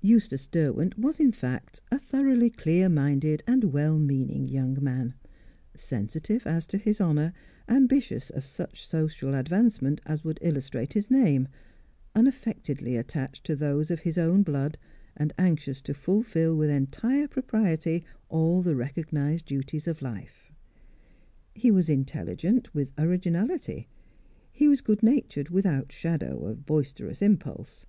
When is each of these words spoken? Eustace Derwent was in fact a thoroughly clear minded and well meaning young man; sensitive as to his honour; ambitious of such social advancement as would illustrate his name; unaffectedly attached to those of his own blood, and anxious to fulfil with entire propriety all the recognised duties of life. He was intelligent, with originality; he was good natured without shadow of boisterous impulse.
Eustace 0.00 0.46
Derwent 0.46 0.98
was 0.98 1.20
in 1.20 1.30
fact 1.30 1.82
a 1.92 1.98
thoroughly 1.98 2.48
clear 2.48 2.88
minded 2.88 3.42
and 3.46 3.64
well 3.64 3.98
meaning 3.98 4.48
young 4.48 4.82
man; 4.82 5.12
sensitive 5.74 6.46
as 6.46 6.66
to 6.66 6.78
his 6.78 7.02
honour; 7.02 7.34
ambitious 7.68 8.30
of 8.30 8.46
such 8.46 8.86
social 8.86 9.34
advancement 9.34 10.00
as 10.06 10.24
would 10.24 10.38
illustrate 10.40 10.94
his 10.94 11.10
name; 11.10 11.48
unaffectedly 12.14 12.96
attached 12.96 13.44
to 13.44 13.54
those 13.54 13.90
of 13.90 14.00
his 14.00 14.16
own 14.16 14.42
blood, 14.42 14.78
and 15.18 15.34
anxious 15.36 15.82
to 15.82 15.92
fulfil 15.92 16.56
with 16.56 16.70
entire 16.70 17.28
propriety 17.28 18.06
all 18.30 18.62
the 18.62 18.74
recognised 18.74 19.44
duties 19.44 19.86
of 19.86 20.00
life. 20.00 20.50
He 21.54 21.70
was 21.70 21.90
intelligent, 21.90 22.72
with 22.74 22.92
originality; 22.96 23.88
he 24.50 24.66
was 24.66 24.80
good 24.80 25.02
natured 25.02 25.50
without 25.50 25.92
shadow 25.92 26.46
of 26.46 26.64
boisterous 26.64 27.20
impulse. 27.20 27.84